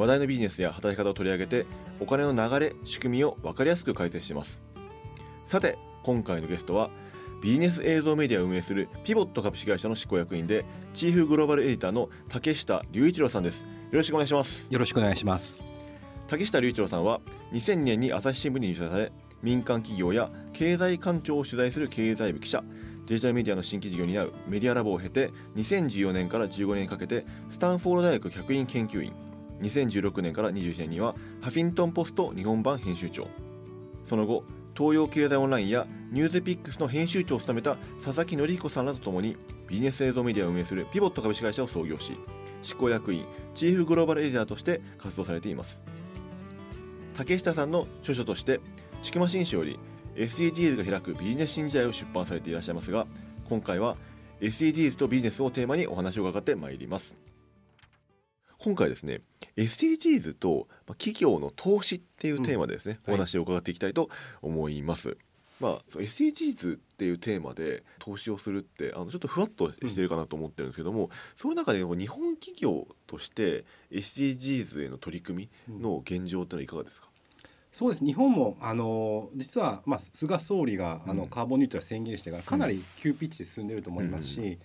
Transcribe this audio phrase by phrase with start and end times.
[0.00, 1.66] 話題のビジネスや働き方を取り上げて
[2.00, 4.62] お金の流れ仕組みを分かりやすく解説します。
[5.46, 6.88] さて今回のゲストは
[7.42, 10.64] ビジネス映像メディアを運営するピボット株式会社の執行役員で
[10.94, 13.60] チーフグローバルエディターの竹下隆一郎さんです。
[13.60, 14.68] よろしくお願いします。
[14.70, 15.62] よろしくお願いします。
[16.28, 17.20] 竹下隆一郎さんは
[17.52, 19.12] 2000年に朝日新聞に入社され
[19.42, 22.64] 民間企業や経済官庁を取材する経済部記者
[23.04, 29.12] デジタルメディアの新規事業に担うメディアラボを経て2014年から15年にかけてスタンフォード大学客員研究員
[29.60, 33.28] 2016年から21年にはハフィントンポスト日本版編集長。
[34.04, 34.44] その後
[34.76, 39.36] 東洋経済オンラインやニュースピックスの編集長を務めた佐々木則彦さんらとともに
[39.68, 42.14] ビジネス映像メディアを運営するピボット株式会社を創業し
[42.62, 45.80] 執行役員チーフグローバルエディターとして活動されています。
[47.14, 48.60] 竹下さんの著書として
[49.02, 49.78] 「ちくま新書」より
[50.16, 53.06] SDGs が開くビジネス新時代を出版されていらっしゃいますが
[53.48, 53.96] 今回は
[54.40, 57.29] SDGs とビジネスをテーマにお話を伺ってまいります。
[58.62, 59.22] 今回ですね
[59.56, 64.10] SDGs と企業の投資っていうテーマでですね、うん、お話を伺っていきたいと
[64.42, 65.16] 思います、
[65.60, 77.08] まあ、SDGs っていうテーマで投資をするってあのちょっとふわっとしてるかなと思ってるんですけども、うん、その中で日本企業として SDGs への取り組みの現状ってのはいかがですか、
[77.72, 78.04] そうです。
[78.04, 84.58] 日本もあの実は、まあ、菅総理があのカーボンニュートラル宣言してからかなり急ピッチで進んでると思いますし、うん、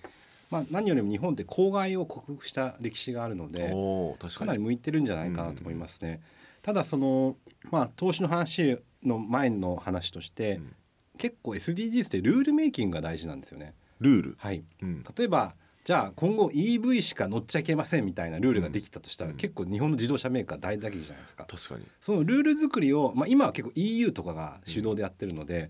[0.50, 3.74] まあ、何よりも日本って公害を克服した歴史があるので
[4.38, 6.12] かなり向いてるんじゃないかなと思いますね。
[6.12, 6.20] うん、
[6.62, 7.36] ただその、
[7.72, 10.76] まあ、投資の話の前の話として、うん、
[11.18, 13.74] 結構 SDGs ってルールメイキングが大事なんですよね。
[14.00, 14.36] ルール？
[14.38, 14.64] はい、
[15.18, 21.46] 例えばじゃあ今後 EV しか乗っちゃいけませんみたいなルールができたとしたら、結構日本の自動車メーカー大打撃じゃないですか。
[21.46, 21.86] 確かに。
[22.02, 25.70] そのルール作りを、まあ、今は結構 EU とかが主導でやってるので、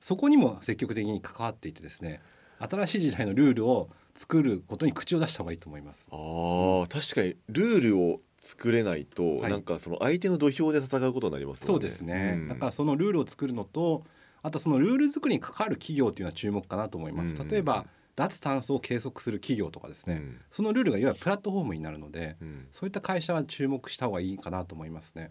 [0.00, 2.20] そこにも積極的に関わっていてですね
[2.58, 6.06] 新しい時代のルールを作ることに口を出した方がいいと思います。
[6.10, 14.04] あ確かにルールを作れないと、はい、なんかその相手の土俵で戦うことになります、ね、そうですね、うん、だからそのルールを作るのと
[14.42, 17.36] あとそのルール作りに関わる企業っていうのは注目かなと思います。
[17.48, 17.86] 例えば、
[18.16, 25.30] 脱炭素を計測する企業とかですね、うん、そのルールがいわゆるプラットフォームになるので、うん、そういった会社は注目した方がいいかなと思いますね。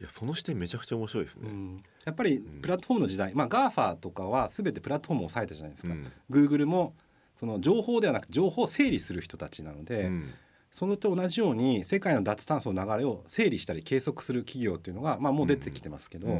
[0.00, 6.94] いやその視点めちゃくちゃ面白いですね、うん、やっぱりプラットフォームの時代、まあ GAFA とかは全てプラットフォームを抑えたじゃないですか、うん、Google も
[7.42, 10.08] その情報ではなく情報を整理する人たちなので、
[10.70, 16.34] そのと同じように世界の脱炭素の流れを整理したり計測する企業っていうのが、まあ、もう出てきてますけど、そ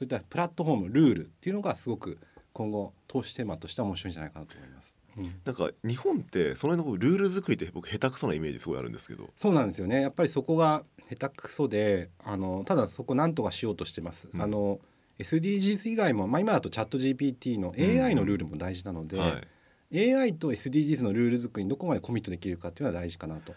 [0.00, 2.18] ういったプラットフォームルールっていうのがすごく
[2.52, 4.96] 今後投資テーマとしては面白いんじゃないかなと思います。
[5.44, 9.30] なんか日本ってその辺のルール作りって僕下手くそなイメージすごいあるんですけど。
[9.36, 10.00] そうなんですよね。
[10.00, 14.80] やっぱりそこが下手くそであのただそこなんとかしようとしてます、うん、あの
[15.20, 19.22] SDGs 以外も、まあ、今だとチャット GPT の AI のルールも大事なので、うん。
[19.22, 19.48] はい、
[19.94, 23.54] AI と SDGs のルール作りにどこまでコミットできるかっていうのは大事かなと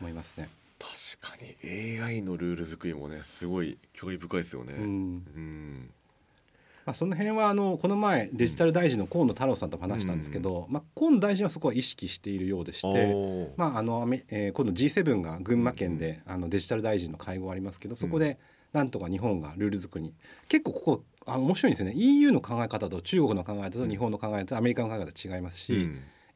[0.00, 0.48] 思いますね。
[0.78, 5.90] 確かに AI のルール作りもねすごい興味深いですよね、うん、うん。
[6.86, 18.38] まあ、その辺はあのこの前デジタル大臣の河野太郎さんと話したんですけど、まあ、河野大臣はそこは意識しているようでして、まああのえー、今度 G7 が群馬県であのデジタル大臣の会合ありますけどそこで
[18.72, 20.12] なんとか日本がルール作り
[20.48, 21.94] 結構ここあ面白いんですよね。
[21.94, 25.72] EU の考え方と中国の考え方と日本の考え方とアメリカの考え方違いますし、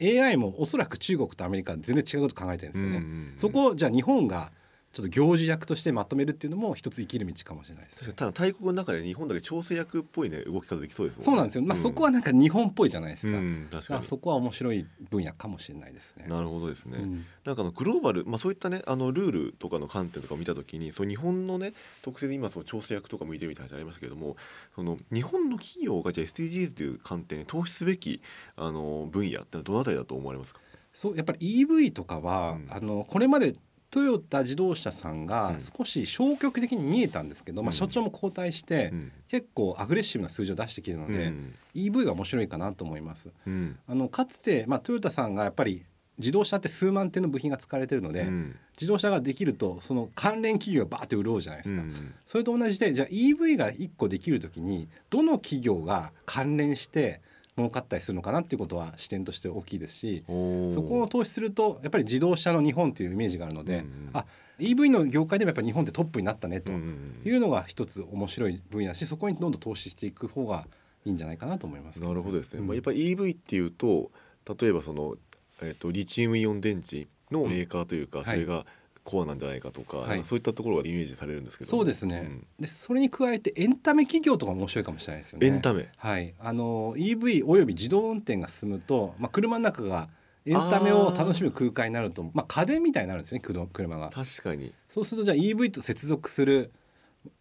[0.01, 3.03] うん、AI もおそらく中国とアメリカは全然違うこと考えてるんですよね。
[3.37, 4.53] そこじゃあ日本が
[4.93, 14.07] ちょっと行事役としてまとめるっていうのも一つ生きる道かもしれないです、ね、ただ大国の中で日本だけ調整役っぽいね動き方できそうですもんねそうなんですよ、まあ、そこはなんか日本っぽいじゃないですか,、うん、確かに。
[14.07, 16.27] そこは面白い分野かもしれないですね。
[16.29, 24.37] なるほどですね、うん、なんかのグローバル、まあ、そういったねあのルールとかの観点とかを見た時にそう日本のね特性で今その調整役とか向いてるみたいな話ありましたけれども
[24.75, 28.21] その日本の企業がじゃあ SDGs という観点で投資すべき
[28.57, 30.61] あの分野ってのはどのあたりだと思われますか？
[30.93, 33.55] そうやっぱり EV とかは、うん、あのこれまで
[33.93, 38.91] トヨタ自動車さんが少し消極的に見えたんですけど、うん、まあ、所長も交代して、
[39.29, 43.31] 結構アグレッシブな数字を出してきてるので、うん、EV が面白いかなと思います。
[43.47, 45.85] うん、あのかつて、まあ、トヨタさんがやっぱり
[46.19, 57.21] 自動車って数万点の部品が使われてるので、うん、自動車ができるとその関連企業がバーって潤うじゃないですか、うん、それと同じでじゃあ EV が1個できる時にどの企業が関連して
[57.57, 64.25] 儲かったりするのかなっていうことは視点として大きいですしそこを投資するとやっぱり自動車の日本というイメージがあるので、うんうんあ
[64.59, 70.67] EV の業界でもやっぱり日本ってトップになったねというのが一つ面白い分野だしそこにどんどん投資していく方が
[71.05, 72.67] いいんじゃないかなと思います、なるほどですね、うん。
[72.69, 74.13] まあ、やっぱり EV っていうと
[74.61, 75.17] 例えばその、
[75.63, 78.25] えー、とリチウムイオン電池のメーカーというか、ん。
[78.25, 78.67] それが
[79.05, 80.23] コアなんじゃないかとか,、はい。
[80.23, 81.71] そういったところがイメージされるんですけど。
[81.71, 82.47] そうですね、ん。
[82.61, 85.47] でそれに加えてエンタメ企業とかも面白いかもしれないですよね。
[85.47, 85.89] エンタメ。
[85.97, 90.09] はい、あの EV および自動運転が進むと、まあ、車の中が
[90.45, 94.11] エンタメを楽しむ空間になるとまあ、家電みたいになるんですよね車車が。
[94.11, 94.73] 確かに。
[94.89, 96.73] そうするとじゃあ EV と接続する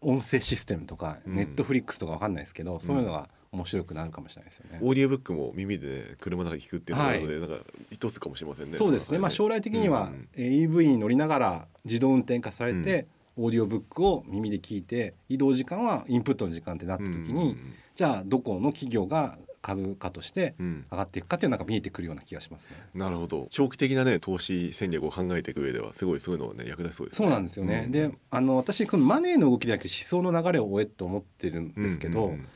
[0.01, 1.35] 音声システムとか、うん。
[1.35, 4.79] ネットフリックスとかわかんないですけど、そういうのが面白くなるかもしれないですよね。
[4.81, 8.77] オーディオブックも耳で、ね、車の中で聞くっていうのがあるので、なんか一つかもしれませんね。
[8.77, 17.57] そうですね、まあ、将来的には、うんえー EV に乗りながら自動運転化されて、オーディオブックを耳で聞いて移動時間はインプットの時間ってなった時に、
[17.95, 20.65] じゃあどこの企業が株価としてうん。
[20.65, 22.75] うん上がっていくかっていうのが見えてくるような気がしますね。
[22.93, 23.47] なるほど。
[23.49, 32.47] 長期的なね投資戦略を考えていく上ではすごいそういうのはね役立ちそうですそうなんですよね、うんであの私このマネーの動きではなくて思想の流れを追えと思ってるんですけど、うんうん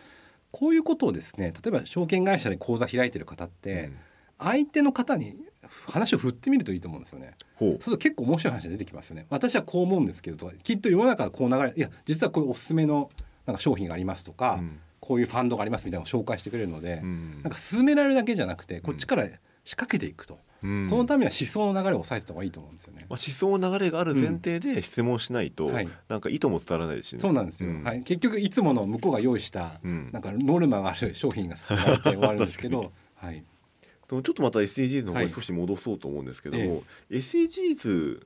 [0.55, 3.91] こういうことをですね例えば証券会社で口座開いてる方って、
[4.39, 5.35] 相手の方に
[5.91, 7.33] 話を振ってみるといいと思うんですよね。
[7.59, 9.25] そうすると結構面白い話が出てきますよね。
[9.29, 13.09] 私はこう思うんですけどとかきっと世の中はこう流れいや実はこういうおすすめの
[13.45, 19.27] なんか商品がありますとか、うんこういうファンドがありますみたいなのを紹介してくれるので、うんなんか進められるだけじゃなくてこっちから
[19.65, 20.85] 仕掛けていくと、うん。
[20.85, 23.05] そのためには思想の流れを抑えてた方がいいと思うんですよね。
[23.09, 25.73] まあ、思想の流れがある前提で質問しないと、うん。
[25.73, 25.89] はい。
[26.07, 27.19] なんか意図も伝わらないですしね。
[27.19, 27.83] そうなんですよ、うん。
[27.83, 30.09] はい、結局いつもの向こうが用意した、うん。
[30.13, 33.43] なんかノルマがある商品が進められて終わるんですけど、はい、
[34.07, 35.25] ちょっとまた SDGs の方はい。
[35.25, 38.21] に少し戻そうと思うんですけども、え SDGs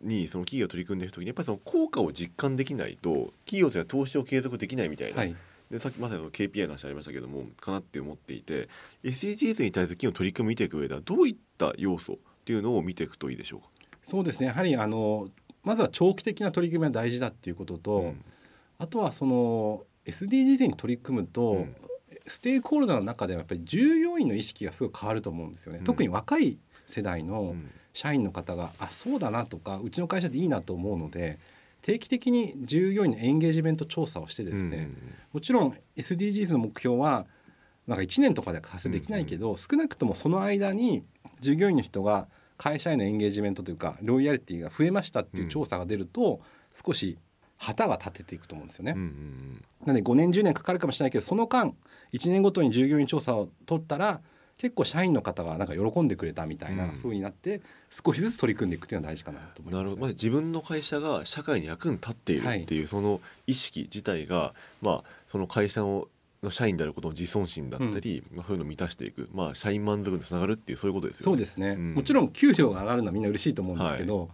[0.00, 5.34] にその企業が取り組んでいる時にやっぱりその効果を実感できないと企業とは投資を継続できないみたいな、はい、
[5.70, 8.68] でさっきまさにその KPI の話ありましたけどもかなって思っていて
[9.04, 13.66] SDGs に対する企業の取り組みを見ていく上ではどういった要素っていうのを見ていくといいでしょうか？
[14.02, 14.46] そうですね。
[14.46, 15.28] やはりあの
[15.64, 18.24] まずは長期的な取り組みは大事だっていうことと、うん。
[18.78, 21.76] あとはその SDGs に取り組むと、うん。
[22.26, 25.80] ステークホルダーの中ではやっぱり従業員の意識がすごい変わると思うんですよね。
[25.80, 25.84] うん。
[25.84, 27.70] 特に若い世代うのん。
[27.92, 31.38] 社員の方が、あそうだなとかうちの会社でいいなと思うので
[31.88, 34.90] 定期的に従業員のエンゲージメント調査をしてですね、
[35.32, 37.24] もちろん SDGs の目標は
[37.86, 41.02] なんか1年とかでは達成できないけど、少なくともその間に
[41.40, 46.42] 従業員の人が会社へのエンゲージメントというかロイヤリティが増えましたっていう調査が出ると、
[46.74, 47.16] 少し
[47.56, 48.92] 旗が立てていくと思うんですよね。
[49.86, 51.72] なので5年10年かかるかもしれないけどその間
[52.12, 54.20] 1年ごとに従業員調査を取ったら
[54.58, 56.90] 結構社員の方がなんか喜んでくれたみたいなうん。
[56.90, 59.76] 風になって、少しずつ取り組んでいくっていうのは大事かなと思います。
[59.76, 66.08] なるほど、まあ、自分の会社が社会に役に立っているっていうその意識自体が、まあ、その会社の
[66.42, 71.24] の社員であることの自尊心だったり、まあ、そういうのを満たしていく、まあ、社員満足につながるっていうそういうことですよね。
[71.24, 71.94] そうですね、うん。
[71.94, 74.28] もちろん給料が上がるのはみんな嬉しいと思うんですけど、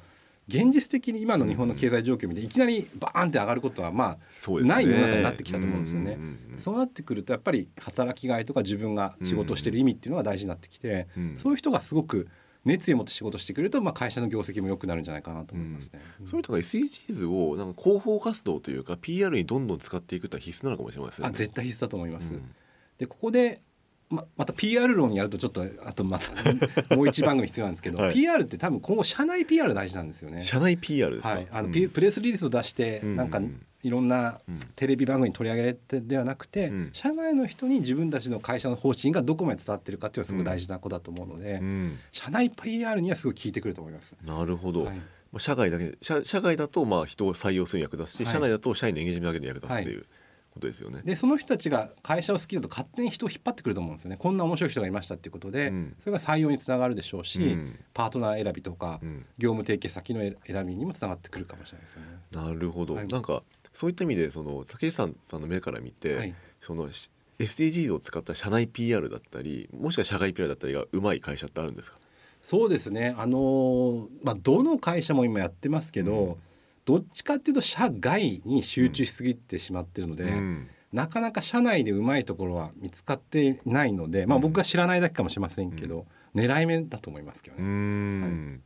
[0.47, 4.19] 現実的に今の日本の経済状況を見ていきなりバーンって上がることはまあ
[4.63, 6.13] ない世の中になってきたと思うんですよね。
[6.13, 6.59] うんうんうん。
[6.59, 12.29] そうなってくるとやっぱり働きがいとか自分が仕事をしてる意味っていうのが大事になってきて、うんそういう人がすごく
[12.65, 16.01] 熱意を持って仕事してくれると、まあ、会社の業績も良くなるんじゃないかなと思いますね。
[16.25, 21.29] そういうとか SDGs をなんか広報活動というか PR にどんどん使っていくってのは必須なのかもしれませんね。
[21.29, 22.35] あ絶対必須だと思います。
[22.35, 22.55] うん。
[22.99, 23.61] でここで
[24.11, 26.33] ままた PR 論やるとちょっとあとまた
[26.95, 28.15] もう一番組必要なんですけど、はい。
[28.15, 30.43] PR って多分今後社内 PR 大事なんですよね。
[30.43, 31.73] 社内 PR ですか、はい、あの、うん。
[31.73, 33.41] ピプレスリリースを出して、うんなんか
[33.83, 34.59] いろんなうん。
[34.77, 36.91] テレビ番組に取り上げられてではなくて、うん。
[36.93, 41.99] 社内の人に自分たちの会社の方針がどこまで伝わってるかっていうのはすごく大事なことだと思うので、うん。
[42.11, 44.15] 社内 PR にはすごい効いてくると思います。
[44.27, 44.97] なるほど、はい。
[44.97, 45.03] ま
[45.35, 48.33] あ、社外だけ社社外だとまあ人を採用するに役立つし、はい。
[48.33, 50.07] 社内だと社員のエンゲージメントだけに役立つっていう
[50.55, 51.03] ことですよね。
[51.05, 54.17] でその人たちが会社を好きだと勝手に人を引っ張ってくると思うんですよね。
[54.17, 55.97] こんな面白い人がいましたっていうことで、うん。
[55.99, 57.79] それが採用につながるでしょうし、うん。
[57.93, 59.27] パートナー選びとか、うん。
[59.37, 62.09] 業務提携先の選びにもつながってくるかもしれないですよね。
[62.31, 63.09] なるほど、はい。
[63.09, 63.43] なんか
[63.75, 66.35] そういった意味でその竹内さんさんの目から見て、はい。
[66.61, 71.99] そのし SDGs を使った社内 PR だったりもしくは社外 PR だったりがうまい会社ってあるんですか？
[72.43, 73.15] そうですね。
[73.19, 76.37] あのーまあどの会社も今やってますけど、うん
[76.85, 80.69] どっちかっていうと社外に集中しすぎてしまってるので、うん。
[80.93, 87.63] なかなか社内でうまいところは見つかっていないので、まあ、うん僕が知らないだけかもしれませんけど、狙い目だと思いますけどね。
[87.65, 88.63] ん。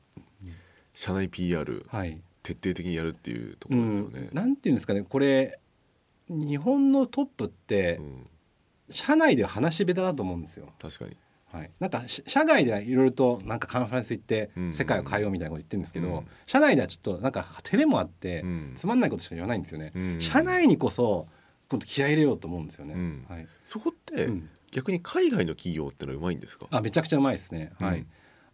[0.94, 2.20] 社内 PR はい。
[2.42, 4.28] 徹底的にやるっていうとこうろですよね。
[4.32, 4.34] ん、。
[4.34, 5.58] なんていうんですかねこれ
[6.28, 8.26] 日本のトップってうん。
[8.90, 10.66] 社内では話し下手だと思うんですよ。
[10.80, 11.16] 確かに。
[11.52, 14.74] はい、なんかし社外ではいろいろとなんかカンファレンス行ってうん。
[14.74, 16.26] 世界を変えようみたいなこと言ってるんですけど、うん。
[16.46, 19.92] 社内ではちょっとなんか照れもあって、うんつまんないことしか言わないんですよね。
[19.94, 20.20] うん。
[20.20, 21.26] 社内にこそ
[21.70, 22.94] 今度気合い入れようと思うんですよね。
[22.94, 23.26] うん。
[23.28, 23.46] はい。
[23.66, 24.48] そこって、うん。
[24.70, 26.66] 逆に海外の企業ってのはうまいんですか？
[26.70, 27.86] あめちゃくちゃうまいですね、うん。
[27.86, 28.04] はい。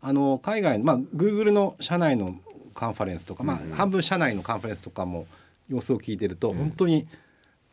[0.00, 2.36] あの海外まあ Google の社内の
[2.74, 3.70] カンファレンスとか、まあうん。
[3.70, 5.26] うん半分社内のカンファレンスとかも
[5.68, 6.56] 様子を聞いてると、うん。
[6.58, 7.08] 本当に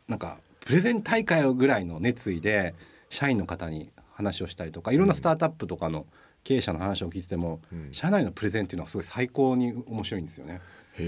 [0.08, 2.74] なんかプレゼン大会ぐらいの熱意で
[3.08, 6.06] 社員の方に話をしたりとかいろんなスタートアップとかの
[6.44, 7.88] 経営者の話を聞いてても、うん。
[7.92, 10.60] 社内のプレゼンっていうのはすごい最高に面白いんですよね。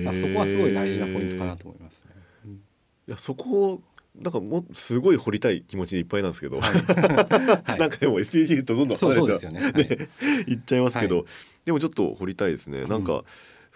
[0.04, 2.10] まあ、そこはすごい大事なポイントかなと思いますね。
[3.06, 3.82] いやそこを
[4.14, 6.72] なんかもうすごい掘りたい気持ちでいっぱいなんですけど、はい。
[7.78, 10.06] なんかでも SDGs とどんどんそう離れてそうですよね。
[10.32, 10.48] はい。
[10.52, 11.26] いっちゃいますけど、はい。
[11.64, 12.84] でもちょっと掘りたいですね。
[12.84, 13.22] なんか、うん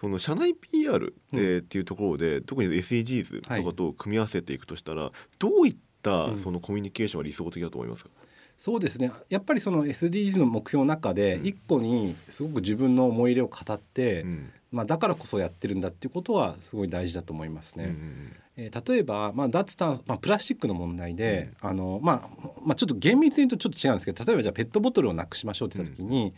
[0.01, 1.41] その社内 PR、うん。
[1.41, 6.39] えーっていうところで特に SDGs とはいかと組み合わせていくとしたら、どういったうん。
[6.39, 8.11] そのコミュニケーションが理想的だと思いますか？
[8.59, 9.13] そうですね。
[9.29, 11.47] やっぱりその SDGs の目標の中でうん。
[11.47, 14.51] 一個にすごく自分の思い入れを語って、うん。
[14.71, 17.85] まあ、だからこそやってるんだっていうことはすごい大事だと思いますね。
[17.85, 26.35] うんえー例えば、まあ、脱炭、まあ、プラスチックの問題で、あのまあまあ、ちょっと厳密に言うとちょっと違うんですけど例えばじゃあペットボトルをなくしましょうって言った時に、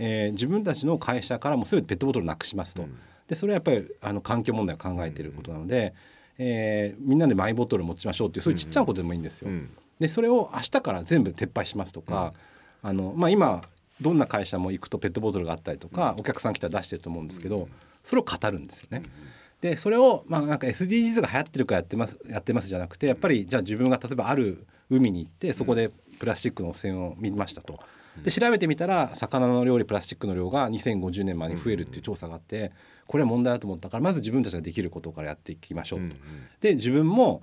[0.00, 2.82] えー自分たちの会社からも全てペットボトルをなくしますと。
[2.82, 2.98] うん。
[3.28, 5.94] でそれはやっぱりあの環境問題を考えていることなので、
[6.38, 9.50] えーみんなでマイボトルを持ちましょうっていうそういうちっちゃなことでもいいんですよ。
[10.00, 12.32] うんでそれを明日から全部撤廃しますとか、
[12.82, 13.62] あのまあ、今
[14.00, 17.68] どんな会社も行くとペットボトルがあったりとか、お客さん来たら出してると思うんですけど、
[18.02, 19.02] それを語るんですよね。
[19.60, 27.78] でそれを、まあ、なんか SDGs が流行ってるからやってますやってますじゃなくてやっぱりじゃあ自分が例えばある海に行ってそこでプラスチックの汚染を見ましたと。
[28.24, 32.72] で調べてみたら魚の料理プラスチックの量が2050年までに増えるっていう調査があって
[33.06, 36.16] これは問題だと思ったからまず自分たちができることからやっていきましょうと。
[36.60, 37.42] で自分も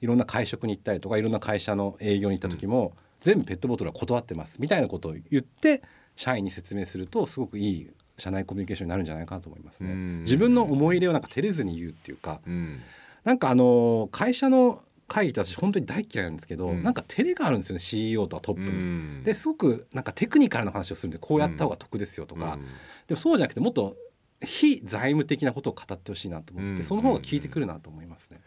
[0.00, 4.56] いろんな会食に行ったりとかいろんな会社の営業に行った時も、全部ペットボトルは断ってます。
[4.60, 5.82] みたいなことを言って
[6.16, 9.92] 社員に説明するとすごくいい社内コミュニケーションになるんじゃないかなと思いますね。
[9.92, 10.20] うん。
[10.20, 12.80] 自分の思い入れをなんか照れずに言うっていうかうん。
[13.24, 16.82] なんかあの会社の会議って私本当に大嫌いなんですけど、うん。
[16.82, 18.68] なんか照れがあるんですよね CEO とかトップに。
[18.68, 19.22] うん。
[19.24, 22.62] ですごくなんかテクニカルな話をするんでこうやった方が得ですよとか、うん。
[23.06, 23.96] でもそうじゃなくてもっと
[24.44, 26.82] 非財務的なことを語ってほしいなと思って、うん。
[26.84, 28.40] その方が聞いてくるなと思いますね。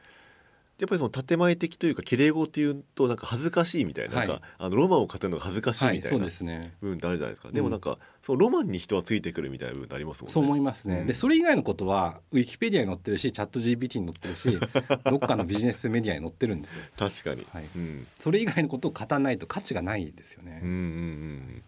[0.81, 4.27] やっぱりその建前的というか綺麗語っていうとなんか恥ずかしいみたいな,、はい。
[4.27, 6.17] なんかあのロマンを語るのが恥ずかしいみたいな。
[6.17, 7.53] 部分ってあるじゃないですか、ん。
[7.53, 10.33] でもなんかそのロマンに人はついてくるみたいな部分ってありますもんね。
[10.33, 11.01] そう思いますね。
[11.01, 11.05] うん。
[11.05, 14.57] でそれ以外のことはウィキペディアに載ってるしチャット GPT に載ってるし
[15.05, 16.81] どっかのビジネスメディアに載ってるんですよ。
[16.97, 17.65] 確かに、はい。
[17.75, 20.61] うん、それ以外のことを語らないと価値がないですよね。
[20.63, 21.63] うんうんうん。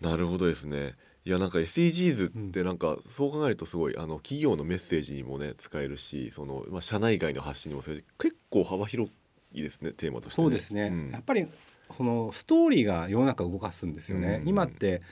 [0.00, 9.12] なるほどですねいやなんか SDGs ってなんかそう考えるとすごいあの企業のメッセージにもね使えるしその、まあ、社内外の発信にもそれ結構幅広
[9.52, 11.10] いですねテーマとして、ね、そうですね、ん。
[11.10, 11.46] やっぱり
[11.88, 14.40] このストーリーが世の中を動かすんですよね。
[14.42, 14.48] うん。
[14.48, 15.02] 今って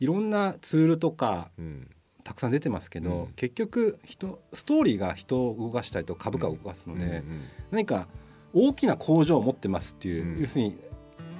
[0.00, 1.90] いろんなツールとかうん。
[2.24, 3.32] たくさん出てますけど、うん。
[3.32, 8.06] 結局人ストーリーが人を動かしたりとか株価を動かすので、うんうん何か
[8.54, 10.40] 大きな工場を持ってますっていう、うん。
[10.42, 10.78] 要するに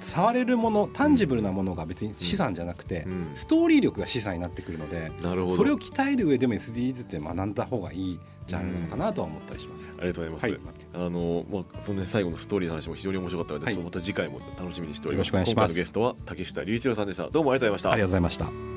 [0.03, 3.31] 触れるものタンジブルなものが別に資産じゃなくて、うん。
[3.35, 5.55] ストーリー力が資産になってくるのでなるほど。
[5.55, 9.89] それを鍛える上でも SDGs って学んだ方がいいジャンルなのかなとは思ったりします。
[9.97, 11.05] ありがとうございます、はい。
[11.07, 13.77] あのまあそのね最後のストーリーの話も非常に面白かったので、はい。
[13.77, 15.27] また次回も楽しみにしております。
[15.27, 15.71] よろしくお願いします。
[15.71, 17.29] 今回のゲストは竹下隆一郎さんでした。
[17.29, 17.91] どうもありがとうございました。
[17.91, 18.72] ありがとうございました。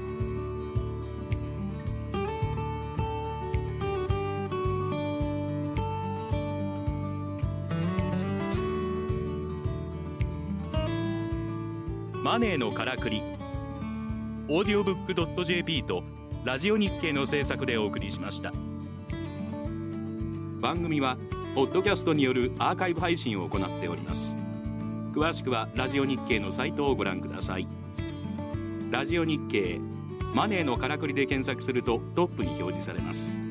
[12.27, 13.23] マネーのからくり。
[14.49, 16.03] オーディオブックドット JP と
[16.43, 18.53] ラジオ日経の制作でお送りしました。
[20.61, 21.19] 番組は
[21.55, 24.37] ポッドキャストによるアーカイブ配信を行っております。
[25.15, 27.69] 詳しくはラジオ日経のサイトをご覧ください。
[28.91, 29.79] ラジオ日経
[30.35, 33.46] マネーのからくりで検索するとトップに表示されます。